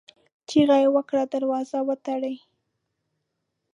[0.49, 1.23] چيغه يې کړه!
[1.33, 2.35] دروازه وتړئ!